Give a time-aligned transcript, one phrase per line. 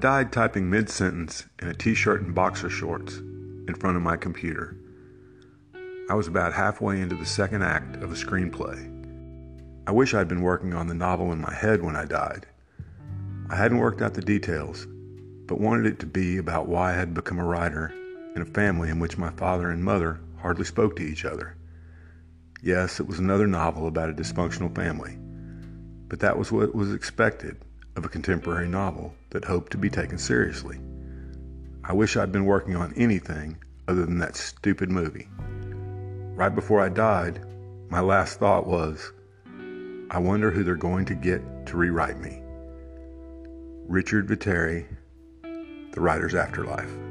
[0.00, 4.16] Died typing mid sentence in a t shirt and boxer shorts in front of my
[4.16, 4.74] computer.
[6.08, 8.88] I was about halfway into the second act of a screenplay.
[9.86, 12.46] I wish I'd been working on the novel in my head when I died.
[13.50, 14.86] I hadn't worked out the details,
[15.46, 17.92] but wanted it to be about why I had become a writer
[18.34, 21.58] in a family in which my father and mother hardly spoke to each other.
[22.62, 25.18] Yes, it was another novel about a dysfunctional family,
[26.08, 27.62] but that was what was expected
[27.96, 30.78] of a contemporary novel that hoped to be taken seriously.
[31.84, 33.58] I wish I'd been working on anything
[33.88, 35.28] other than that stupid movie.
[36.36, 37.44] Right before I died,
[37.88, 39.12] my last thought was,
[40.10, 42.42] I wonder who they're going to get to rewrite me.
[43.86, 44.86] Richard Vetere,
[45.42, 47.09] The Writer's Afterlife.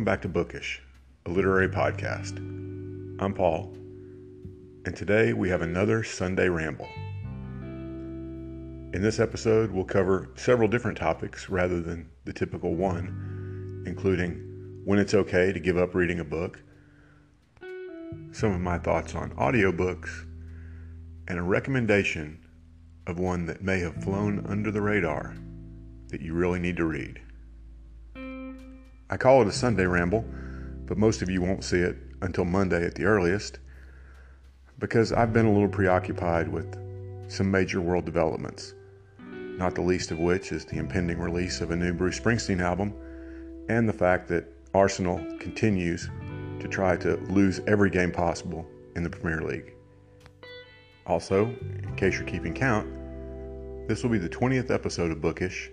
[0.00, 0.80] Welcome back to Bookish,
[1.26, 2.38] a literary podcast.
[3.20, 3.74] I'm Paul,
[4.86, 6.88] and today we have another Sunday ramble.
[8.94, 14.98] In this episode, we'll cover several different topics rather than the typical one, including when
[14.98, 16.62] it's okay to give up reading a book,
[18.32, 20.26] some of my thoughts on audiobooks,
[21.28, 22.42] and a recommendation
[23.06, 25.36] of one that may have flown under the radar
[26.08, 27.20] that you really need to read.
[29.12, 30.24] I call it a Sunday ramble,
[30.86, 33.58] but most of you won't see it until Monday at the earliest
[34.78, 36.76] because I've been a little preoccupied with
[37.28, 38.74] some major world developments,
[39.18, 42.94] not the least of which is the impending release of a new Bruce Springsteen album
[43.68, 46.08] and the fact that Arsenal continues
[46.60, 48.64] to try to lose every game possible
[48.94, 49.74] in the Premier League.
[51.06, 52.88] Also, in case you're keeping count,
[53.88, 55.68] this will be the 20th episode of Bookish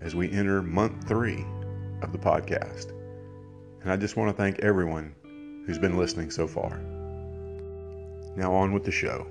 [0.00, 1.44] as we enter month three
[2.02, 2.92] of the podcast.
[3.82, 5.14] And I just want to thank everyone
[5.66, 6.78] who's been listening so far.
[8.36, 9.26] Now, on with the show.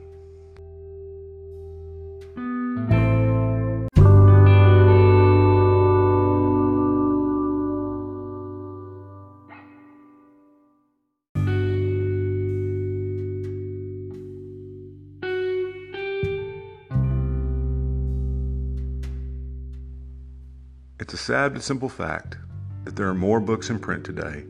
[21.00, 22.38] It's a sad but simple fact
[22.90, 24.44] that there are more books in print today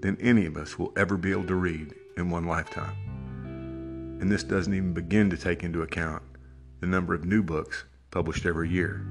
[0.00, 2.96] than any of us will ever be able to read in one lifetime.
[4.22, 6.22] And this doesn't even begin to take into account
[6.80, 9.02] the number of new books published every year.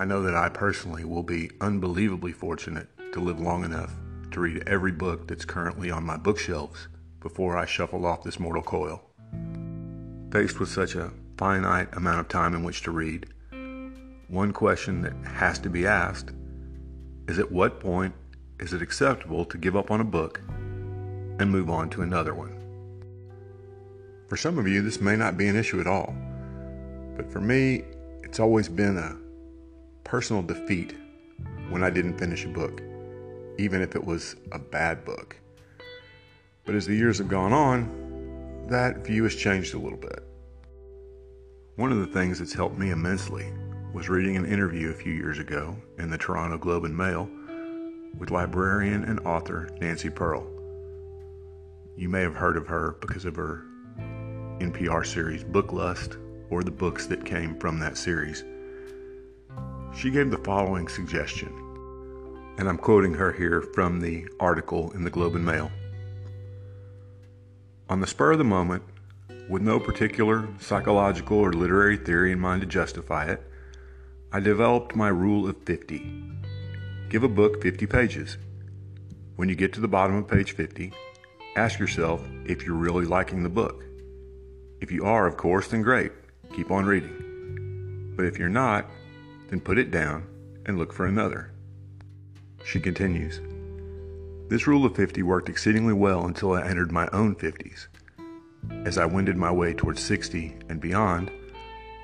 [0.00, 3.94] I know that I personally will be unbelievably fortunate to live long enough
[4.32, 6.88] to read every book that's currently on my bookshelves
[7.20, 9.00] before I shuffle off this mortal coil.
[10.32, 13.26] Faced with such a finite amount of time in which to read,
[14.26, 16.32] one question that has to be asked
[17.28, 18.14] is at what point
[18.58, 22.54] is it acceptable to give up on a book and move on to another one?
[24.28, 26.16] For some of you, this may not be an issue at all,
[27.16, 27.84] but for me,
[28.22, 29.16] it's always been a
[30.04, 30.94] personal defeat
[31.68, 32.80] when I didn't finish a book,
[33.58, 35.36] even if it was a bad book.
[36.64, 40.24] But as the years have gone on, that view has changed a little bit.
[41.76, 43.52] One of the things that's helped me immensely
[43.98, 47.28] was reading an interview a few years ago in the Toronto Globe and Mail
[48.16, 50.46] with librarian and author Nancy Pearl.
[51.96, 53.64] You may have heard of her because of her
[54.60, 56.16] NPR series Book Lust
[56.48, 58.44] or the books that came from that series.
[59.96, 61.48] She gave the following suggestion,
[62.56, 65.72] and I'm quoting her here from the article in the Globe and Mail.
[67.88, 68.84] On the spur of the moment,
[69.48, 73.42] with no particular psychological or literary theory in mind to justify it,
[74.30, 76.22] I developed my rule of 50.
[77.08, 78.36] Give a book 50 pages.
[79.36, 80.92] When you get to the bottom of page 50,
[81.56, 83.82] ask yourself if you're really liking the book.
[84.82, 86.12] If you are, of course, then great.
[86.54, 88.12] Keep on reading.
[88.16, 88.90] But if you're not,
[89.48, 90.26] then put it down
[90.66, 91.50] and look for another.
[92.66, 93.40] She continues
[94.50, 97.86] This rule of 50 worked exceedingly well until I entered my own 50s.
[98.84, 101.30] As I wended my way towards 60 and beyond,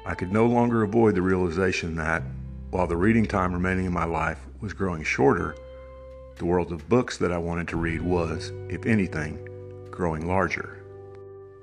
[0.07, 2.23] I could no longer avoid the realization that,
[2.71, 5.57] while the reading time remaining in my life was growing shorter,
[6.37, 9.49] the world of books that I wanted to read was, if anything,
[9.91, 10.85] growing larger.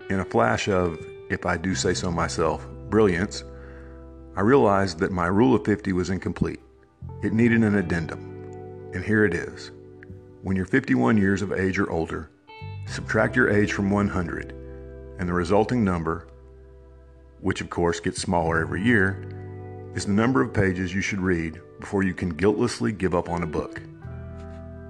[0.10, 0.98] In a flash of,
[1.30, 3.44] if I do say so myself, brilliance,
[4.36, 6.62] I realized that my rule of 50 was incomplete.
[7.22, 8.90] It needed an addendum.
[8.94, 9.72] And here it is.
[10.42, 12.32] When you're 51 years of age or older,
[12.88, 14.54] subtract your age from 100,
[15.20, 16.28] and the resulting number
[17.42, 19.28] which of course gets smaller every year,
[19.96, 23.44] is the number of pages you should read before you can guiltlessly give up on
[23.44, 23.82] a book.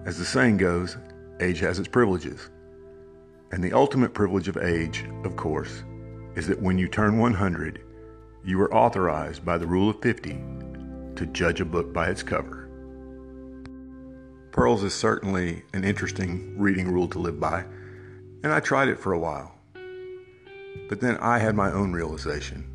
[0.05, 0.97] As the saying goes,
[1.39, 2.49] age has its privileges.
[3.51, 5.83] And the ultimate privilege of age, of course,
[6.35, 7.83] is that when you turn 100,
[8.43, 10.41] you are authorized by the rule of 50
[11.15, 12.69] to judge a book by its cover.
[14.51, 17.63] Pearls is certainly an interesting reading rule to live by,
[18.43, 19.55] and I tried it for a while.
[20.89, 22.67] But then I had my own realization,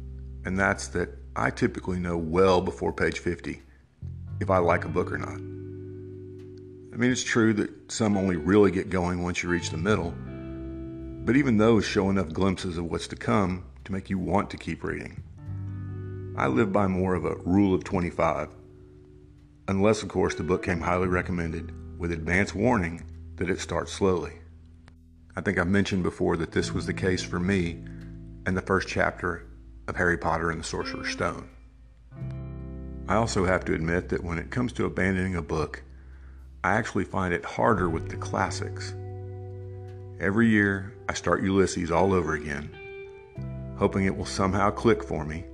[0.44, 3.60] and that's that I typically know well before page 50
[4.40, 5.38] if I like a book or not.
[6.94, 10.14] I mean, it's true that some only really get going once you reach the middle,
[11.26, 14.56] but even those show enough glimpses of what's to come to make you want to
[14.56, 15.22] keep reading.
[16.38, 18.48] I live by more of a rule of 25,
[19.68, 23.04] unless, of course, the book came highly recommended with advance warning
[23.36, 24.34] that it starts slowly.
[25.36, 27.84] I think I've mentioned before that this was the case for me
[28.46, 29.44] in the first chapter
[29.86, 31.50] of Harry Potter and the Sorcerer's Stone.
[33.06, 35.82] I also have to admit that when it comes to abandoning a book,
[36.64, 38.94] I actually find it harder with the classics.
[40.18, 45.44] Every year, I start Ulysses all over again, hoping it will somehow click for me,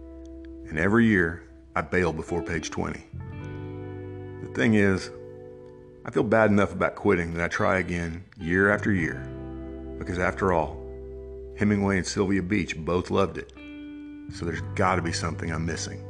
[0.68, 1.42] and every year,
[1.74, 3.04] I bail before page 20.
[4.42, 5.10] The thing is,
[6.04, 9.26] I feel bad enough about quitting that I try again year after year,
[10.02, 10.76] because after all,
[11.56, 13.52] Hemingway and Sylvia Beach both loved it,
[14.34, 16.04] so there's got to be something I'm missing.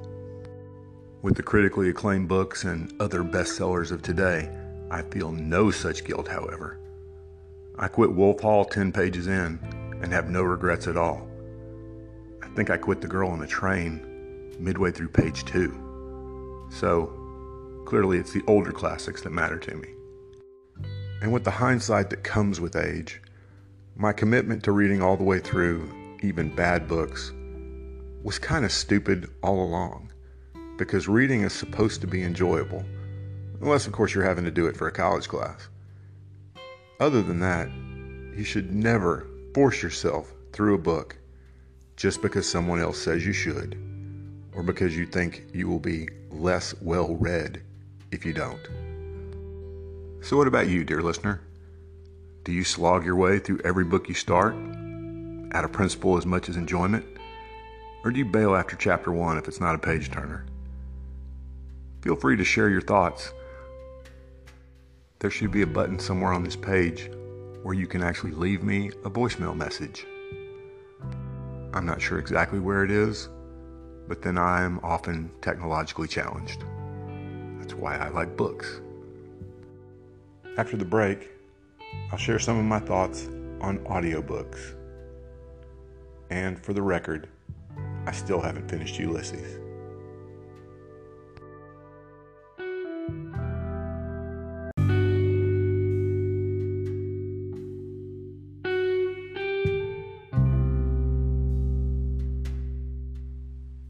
[1.21, 4.51] With the critically acclaimed books and other bestsellers of today,
[4.91, 6.79] I feel no such guilt, however.
[7.79, 9.59] I quit Wolf Hall 10 pages in
[10.03, 11.29] and have no regrets at all.
[12.43, 16.69] I think I quit The Girl on the Train midway through page 2.
[16.71, 17.13] So,
[17.85, 19.89] clearly it's the older classics that matter to me.
[21.21, 23.21] And with the hindsight that comes with age,
[23.97, 25.91] my commitment to reading all the way through,
[26.23, 27.33] even bad books,
[28.23, 30.13] was kind of stupid all along
[30.79, 32.85] because reading is supposed to be enjoyable
[33.63, 35.69] Unless, of course, you're having to do it for a college class.
[36.99, 37.71] Other than that,
[38.37, 41.17] you should never force yourself through a book
[41.97, 43.79] just because someone else says you should,
[44.53, 47.63] or because you think you will be less well read
[48.11, 48.69] if you don't.
[50.23, 51.41] So, what about you, dear listener?
[52.45, 54.55] Do you slog your way through every book you start,
[55.53, 57.05] out of principle as much as enjoyment?
[58.05, 60.45] Or do you bail after chapter one if it's not a page turner?
[62.03, 63.33] Feel free to share your thoughts
[65.23, 67.09] there should be a button somewhere on this page
[67.63, 70.05] where you can actually leave me a voicemail message.
[71.73, 73.29] I'm not sure exactly where it is,
[74.09, 76.65] but then I am often technologically challenged.
[77.61, 78.81] That's why I like books.
[80.59, 81.31] After the break,
[82.11, 83.29] I'll share some of my thoughts
[83.61, 84.75] on audiobooks.
[86.31, 87.29] And for the record,
[88.07, 89.61] I still haven't finished Ulysses.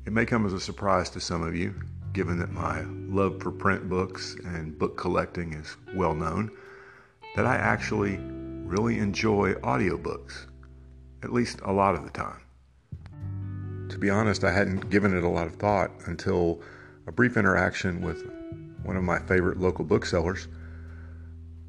[0.05, 1.75] It may come as a surprise to some of you,
[2.13, 6.51] given that my love for print books and book collecting is well known,
[7.35, 10.47] that I actually really enjoy audiobooks,
[11.23, 12.41] at least a lot of the time.
[13.89, 16.63] To be honest, I hadn't given it a lot of thought until
[17.07, 18.25] a brief interaction with
[18.83, 20.49] one of my favorite local booksellers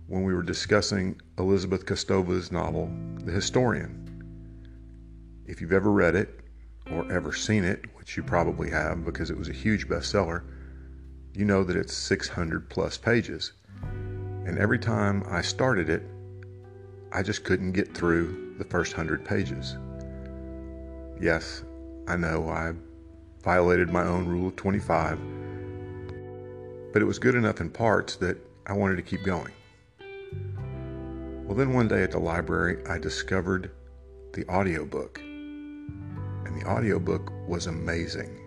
[0.08, 2.92] when we were discussing Elizabeth Kostova's novel,
[3.24, 4.00] The Historian.
[5.46, 6.40] If you've ever read it,
[6.92, 10.44] or ever seen it, which you probably have because it was a huge bestseller,
[11.34, 13.54] you know that it's 600 plus pages.
[14.46, 16.04] And every time I started it,
[17.12, 19.78] I just couldn't get through the first 100 pages.
[21.22, 21.64] Yes,
[22.08, 22.74] I know I
[23.44, 25.20] violated my own rule of 25,
[26.92, 29.52] but it was good enough in parts that I wanted to keep going.
[31.46, 33.72] Well, then one day at the library, I discovered
[34.34, 38.40] the audiobook and the audiobook was amazing.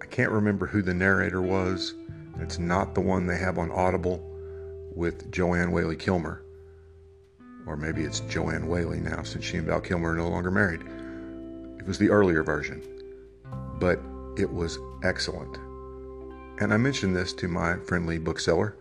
[0.00, 1.94] I can't remember who the narrator was.
[2.40, 4.33] It's not the one they have on Audible
[4.94, 6.42] with Joanne Whaley Kilmer.
[7.66, 10.82] Or maybe it's Joanne Whaley now since she and Val Kilmer are no longer married.
[11.78, 12.82] It was the earlier version,
[13.78, 14.00] but
[14.36, 15.56] it was excellent.
[16.60, 18.76] And I mentioned this to my friendly bookseller,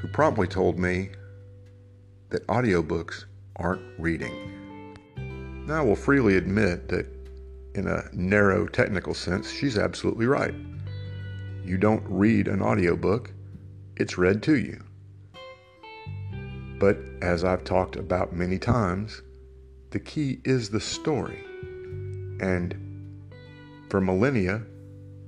[0.00, 1.10] who promptly told me
[2.30, 3.24] that audiobooks
[3.56, 4.96] aren't reading.
[5.66, 7.06] Now, I will freely admit that
[7.74, 10.54] in a narrow technical sense, she's absolutely right.
[11.64, 13.32] You don't read an audiobook,
[13.96, 14.82] it's read to you.
[16.82, 19.22] But as I've talked about many times,
[19.90, 21.38] the key is the story.
[22.40, 22.74] And
[23.88, 24.62] For millennia,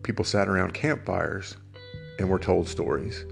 [0.02, 1.56] people sat around campfires
[2.18, 3.24] and were told stories.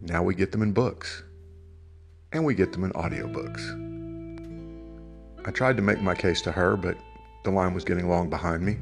[0.00, 1.22] Now we get them in books,
[2.32, 3.60] and we get them in audiobooks.
[5.46, 6.96] I tried to make my case to her, but
[7.44, 8.78] the line was getting long behind me.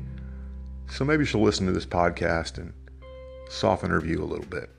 [0.89, 2.73] So maybe she'll listen to this podcast and
[3.49, 4.71] soften her view a little bit.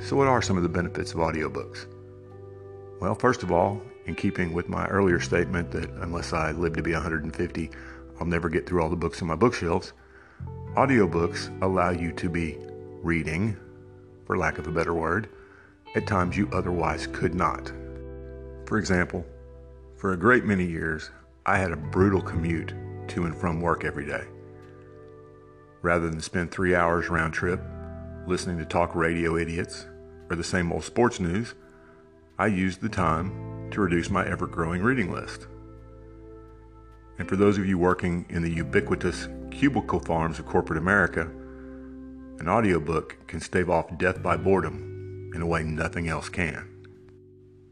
[0.00, 1.86] So, what are some of the benefits of audiobooks?
[3.00, 6.82] Well, first of all, in keeping with my earlier statement that unless I live to
[6.82, 7.70] be 150,
[8.20, 9.94] I'll never get through all the books on my bookshelves,
[10.74, 12.58] audiobooks allow you to be
[13.02, 13.56] reading,
[14.26, 15.30] for lack of a better word,
[15.94, 17.72] at times you otherwise could not.
[18.66, 19.24] For example,
[19.96, 21.10] for a great many years,
[21.46, 22.74] I had a brutal commute
[23.08, 24.24] to and from work every day.
[25.80, 27.62] Rather than spend three hours round trip
[28.26, 29.86] listening to talk radio idiots
[30.28, 31.54] or the same old sports news,
[32.40, 35.46] I used the time to reduce my ever growing reading list.
[37.18, 41.30] And for those of you working in the ubiquitous cubicle farms of corporate America,
[42.38, 46.66] an audiobook can stave off death by boredom in a way nothing else can.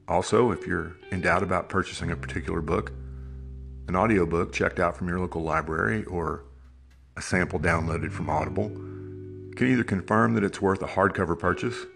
[0.06, 2.92] Also, if you're in doubt about purchasing a particular book,
[3.86, 6.44] an audiobook checked out from your local library or
[7.16, 11.86] a sample downloaded from Audible can either confirm that it's worth a hardcover purchase,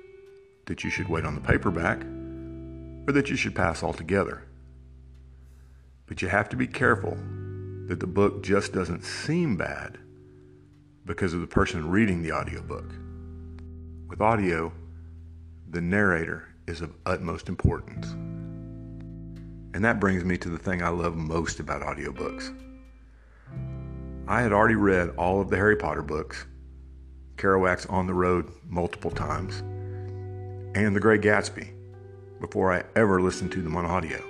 [0.64, 2.00] that you should wait on the paperback,
[3.06, 4.44] or that you should pass altogether.
[6.06, 7.16] But you have to be careful
[7.86, 9.98] that the book just doesn't seem bad
[11.04, 12.94] because of the person reading the audiobook.
[14.08, 14.72] With audio,
[15.68, 18.12] the narrator is of utmost importance.
[19.74, 22.54] And that brings me to the thing I love most about audiobooks.
[24.28, 26.46] I had already read all of the Harry Potter books
[27.36, 29.60] Kerouac's On the Road multiple times,
[30.76, 31.72] and The Great Gatsby
[32.42, 34.22] before I ever listened to them on audio.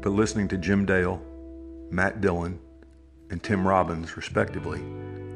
[0.00, 1.20] But listening to Jim Dale,
[1.90, 2.58] Matt Dillon,
[3.28, 4.80] and Tim Robbins, respectively,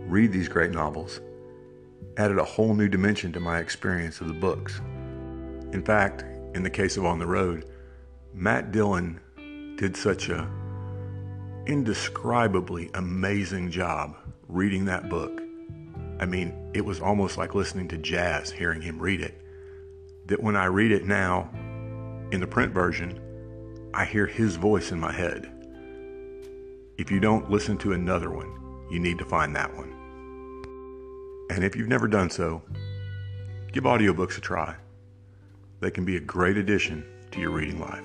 [0.07, 1.21] read these great novels
[2.17, 4.79] added a whole new dimension to my experience of the books.
[5.73, 6.25] In fact,
[6.55, 7.69] in the case of On the Road,
[8.33, 9.21] Matt Dillon
[9.77, 10.49] did such a
[11.67, 14.17] indescribably amazing job
[14.49, 15.45] reading that book
[16.21, 19.44] I mean, it was almost like listening to jazz hearing him read it.
[20.27, 21.51] That when I read it now
[22.31, 23.21] in the print version,
[23.93, 25.51] I hear his voice in my head.
[26.97, 29.93] If you don't listen to another one, you need to find that one.
[31.51, 32.63] And if you've never done so,
[33.73, 34.77] give audiobooks a try.
[35.81, 38.05] They can be a great addition to your reading life.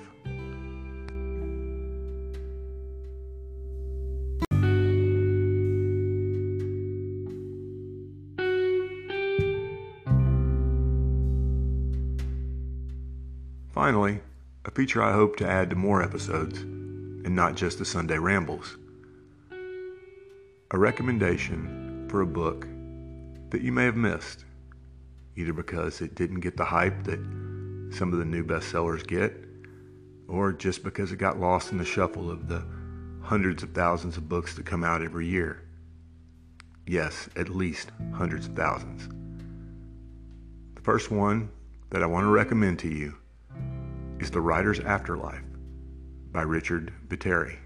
[13.90, 14.20] Finally,
[14.66, 18.76] a feature I hope to add to more episodes, and not just the Sunday rambles.
[20.70, 22.68] A recommendation for a book
[23.50, 24.44] that you may have missed,
[25.34, 27.18] either because it didn't get the hype that
[27.90, 29.34] some of the new bestsellers get,
[30.28, 32.64] or just because it got lost in the shuffle of the
[33.22, 35.62] hundreds of thousands of books that come out every year.
[36.86, 39.08] Yes, at least hundreds of thousands.
[40.76, 41.50] The first one
[41.90, 43.16] that I want to recommend to you
[44.20, 45.42] is The Writer's Afterlife
[46.30, 47.56] by Richard Vetere.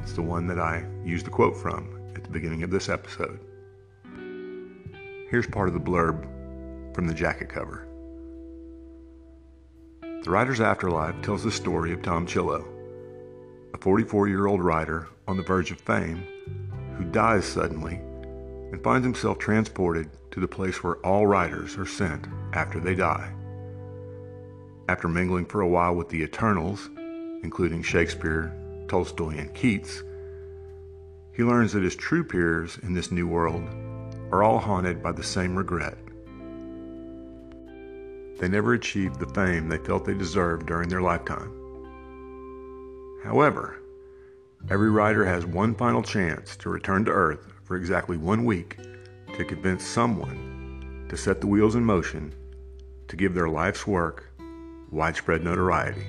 [0.00, 3.40] It's the one that I used the quote from at the beginning of this episode.
[5.28, 6.22] Here's part of the blurb
[6.94, 7.88] from the jacket cover.
[10.22, 12.64] The Writer's Afterlife tells the story of Tom Chillo,
[13.74, 16.24] a 44 year old writer on the verge of fame
[16.96, 17.94] who dies suddenly
[18.70, 23.32] and finds himself transported to the place where all writers are sent after they die.
[24.88, 26.90] After mingling for a while with the Eternals,
[27.42, 28.52] including Shakespeare,
[28.88, 30.02] Tolstoy, and Keats,
[31.32, 33.62] he learns that his true peers in this new world
[34.30, 35.96] are all haunted by the same regret.
[38.38, 41.52] They never achieved the fame they felt they deserved during their lifetime.
[43.22, 43.78] However,
[44.68, 48.78] every writer has one final chance to return to Earth for exactly one week
[49.36, 52.34] to convince someone to set the wheels in motion
[53.06, 54.31] to give their life's work
[54.92, 56.06] widespread notoriety.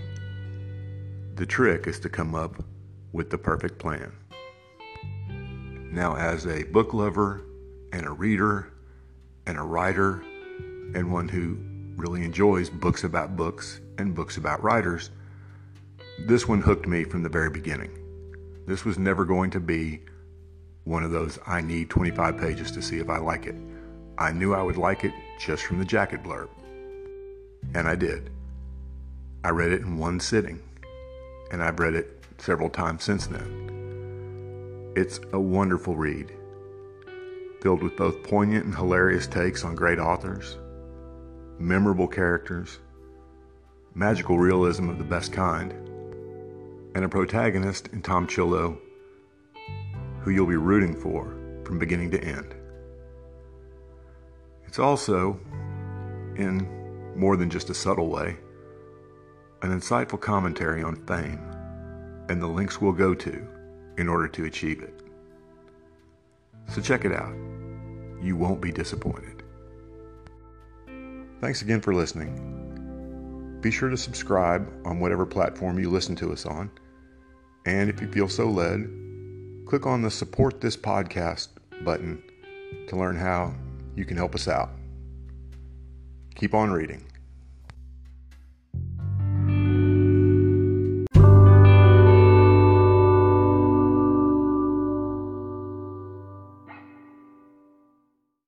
[1.36, 2.62] The trick is to come up
[3.14, 4.12] with the perfect plan.
[5.92, 7.46] Now, as a book lover
[7.94, 8.74] and a reader
[9.48, 10.22] and a writer
[10.96, 11.58] and one who
[11.96, 15.12] really enjoys books about books and books about writers,
[16.28, 17.98] this one hooked me from the very beginning.
[18.68, 20.02] This was never going to be
[20.84, 23.56] one of those I need 25 pages to see if I like it.
[24.18, 26.50] I knew I would like it just from the jacket blurb.
[27.74, 28.30] And I did.
[29.44, 30.62] I read it in one sitting,
[31.52, 34.94] and I've read it several times since then.
[34.96, 36.32] It's a wonderful read,
[37.62, 40.58] filled with both poignant and hilarious takes on great authors,
[41.60, 42.80] memorable characters,
[43.94, 45.74] magical realism of the best kind,
[46.96, 48.78] and a protagonist in Tom Chillo
[50.24, 51.36] who you'll be rooting for
[51.66, 52.56] from beginning to end.
[54.66, 55.40] It's also,
[56.38, 58.38] in more than just a subtle way,
[59.64, 61.40] an insightful commentary on fame
[62.28, 63.48] and the links we'll go to
[63.98, 65.02] in order to achieve it.
[66.68, 67.34] So check it out.
[68.22, 69.44] You won't be disappointed.
[71.40, 73.60] Thanks again for listening.
[73.62, 76.70] Be sure to subscribe on whatever platform you listen to us on.
[77.66, 78.90] And if you feel so led,
[79.66, 81.50] click on the Support This Podcast
[81.86, 82.22] button
[82.90, 83.56] to learn how
[83.96, 84.72] you can help us out.
[86.36, 87.06] Keep on reading.